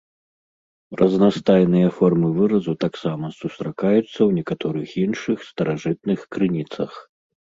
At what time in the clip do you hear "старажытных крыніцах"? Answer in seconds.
5.51-6.91